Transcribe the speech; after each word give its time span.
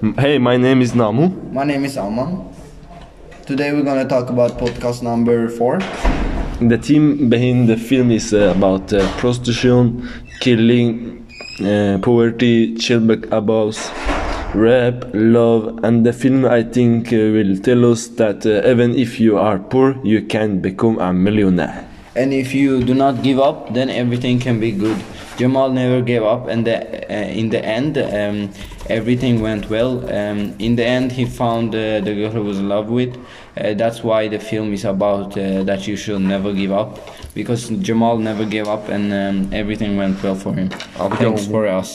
Hey, 0.00 0.38
my 0.38 0.56
name 0.56 0.80
is 0.80 0.94
Namu. 0.94 1.28
My 1.50 1.64
name 1.64 1.84
is 1.84 1.98
Aman. 1.98 2.54
Today 3.46 3.72
we're 3.72 3.82
gonna 3.82 4.06
talk 4.06 4.30
about 4.30 4.56
podcast 4.56 5.02
number 5.02 5.48
four. 5.48 5.80
The 6.60 6.78
theme 6.78 7.28
behind 7.28 7.68
the 7.68 7.76
film 7.76 8.12
is 8.12 8.32
uh, 8.32 8.54
about 8.56 8.92
uh, 8.92 9.04
prostitution, 9.18 10.08
killing, 10.38 11.26
uh, 11.60 11.98
poverty, 12.00 12.76
child 12.76 13.10
abuse, 13.32 13.90
rape, 14.54 15.02
love, 15.14 15.80
and 15.82 16.06
the 16.06 16.12
film 16.12 16.44
I 16.44 16.62
think 16.62 17.12
uh, 17.12 17.16
will 17.16 17.58
tell 17.58 17.90
us 17.90 18.06
that 18.22 18.46
uh, 18.46 18.70
even 18.70 18.94
if 18.94 19.18
you 19.18 19.36
are 19.36 19.58
poor, 19.58 19.98
you 20.04 20.22
can 20.22 20.60
become 20.60 21.00
a 21.00 21.12
millionaire. 21.12 21.88
And 22.18 22.32
if 22.32 22.48
you 22.52 22.82
do 22.82 22.94
not 22.94 23.14
give 23.22 23.38
up, 23.48 23.58
then 23.72 23.88
everything 24.02 24.40
can 24.46 24.56
be 24.58 24.72
good. 24.72 24.98
Jamal 25.38 25.70
never 25.70 26.00
gave 26.02 26.24
up, 26.34 26.48
and 26.52 26.66
the, 26.66 26.76
uh, 27.08 27.40
in 27.40 27.46
the 27.54 27.62
end, 27.64 27.96
um, 27.96 28.50
everything 28.98 29.34
went 29.40 29.70
well. 29.70 29.92
Um, 30.18 30.38
in 30.58 30.74
the 30.74 30.84
end, 30.84 31.12
he 31.12 31.24
found 31.26 31.68
uh, 31.74 32.00
the 32.06 32.12
girl 32.18 32.32
he 32.38 32.42
was 32.50 32.58
in 32.58 32.68
love 32.68 32.88
with. 32.98 33.12
Uh, 33.56 33.74
that's 33.74 34.00
why 34.02 34.26
the 34.34 34.40
film 34.40 34.68
is 34.72 34.84
about 34.84 35.38
uh, 35.38 35.62
that 35.62 35.86
you 35.86 35.96
should 35.96 36.22
never 36.34 36.50
give 36.52 36.72
up, 36.72 36.90
because 37.34 37.62
Jamal 37.86 38.16
never 38.18 38.44
gave 38.44 38.66
up, 38.66 38.88
and 38.88 39.04
um, 39.12 39.36
everything 39.60 39.96
went 39.96 40.20
well 40.24 40.34
for 40.44 40.52
him. 40.58 40.68
Thanks 41.22 41.46
for 41.46 41.64
us. 41.68 41.90